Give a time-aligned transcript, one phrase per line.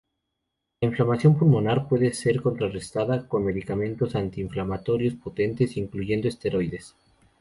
[0.79, 6.95] La inflamación pulmonar puede ser contrarrestada con medicamentos antiinflamatorios potentes, incluyendo esteroides.